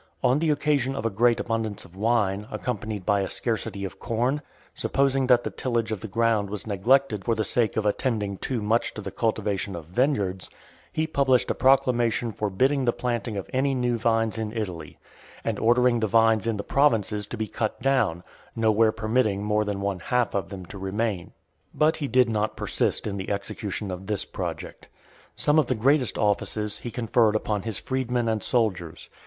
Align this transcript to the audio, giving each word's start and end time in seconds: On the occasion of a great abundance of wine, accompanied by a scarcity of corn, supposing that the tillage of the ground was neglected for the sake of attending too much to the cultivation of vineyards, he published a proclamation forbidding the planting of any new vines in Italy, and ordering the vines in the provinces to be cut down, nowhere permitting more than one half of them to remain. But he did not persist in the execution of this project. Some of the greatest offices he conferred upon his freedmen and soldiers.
On 0.23 0.39
the 0.39 0.49
occasion 0.49 0.95
of 0.95 1.05
a 1.05 1.11
great 1.11 1.39
abundance 1.39 1.85
of 1.85 1.95
wine, 1.95 2.47
accompanied 2.49 3.05
by 3.05 3.21
a 3.21 3.29
scarcity 3.29 3.85
of 3.85 3.99
corn, 3.99 4.41
supposing 4.73 5.27
that 5.27 5.43
the 5.43 5.51
tillage 5.51 5.91
of 5.91 6.01
the 6.01 6.07
ground 6.07 6.49
was 6.49 6.65
neglected 6.65 7.23
for 7.23 7.35
the 7.35 7.45
sake 7.45 7.77
of 7.77 7.85
attending 7.85 8.37
too 8.39 8.63
much 8.63 8.95
to 8.95 9.01
the 9.03 9.11
cultivation 9.11 9.75
of 9.75 9.85
vineyards, 9.85 10.49
he 10.91 11.05
published 11.05 11.51
a 11.51 11.53
proclamation 11.53 12.31
forbidding 12.31 12.83
the 12.85 12.91
planting 12.91 13.37
of 13.37 13.47
any 13.53 13.75
new 13.75 13.95
vines 13.95 14.39
in 14.39 14.51
Italy, 14.53 14.97
and 15.43 15.59
ordering 15.59 15.99
the 15.99 16.07
vines 16.07 16.47
in 16.47 16.57
the 16.57 16.63
provinces 16.63 17.27
to 17.27 17.37
be 17.37 17.47
cut 17.47 17.79
down, 17.79 18.23
nowhere 18.55 18.91
permitting 18.91 19.43
more 19.43 19.63
than 19.63 19.81
one 19.81 19.99
half 19.99 20.33
of 20.33 20.49
them 20.49 20.65
to 20.65 20.79
remain. 20.79 21.31
But 21.75 21.97
he 21.97 22.07
did 22.07 22.27
not 22.27 22.57
persist 22.57 23.05
in 23.05 23.17
the 23.17 23.29
execution 23.29 23.91
of 23.91 24.07
this 24.07 24.25
project. 24.25 24.87
Some 25.35 25.59
of 25.59 25.67
the 25.67 25.75
greatest 25.75 26.17
offices 26.17 26.79
he 26.79 26.89
conferred 26.89 27.35
upon 27.35 27.61
his 27.61 27.77
freedmen 27.77 28.27
and 28.27 28.41
soldiers. 28.41 29.07